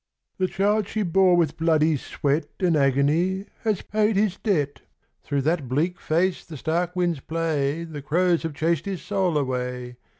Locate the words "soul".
9.03-9.37